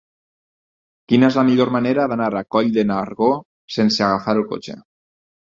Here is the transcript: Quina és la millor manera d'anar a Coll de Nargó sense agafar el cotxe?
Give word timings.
Quina 1.11 1.27
és 1.33 1.37
la 1.41 1.43
millor 1.49 1.71
manera 1.75 2.07
d'anar 2.13 2.31
a 2.39 2.43
Coll 2.55 2.71
de 2.79 2.87
Nargó 2.93 3.31
sense 3.77 4.05
agafar 4.07 4.37
el 4.41 4.45
cotxe? 4.55 4.79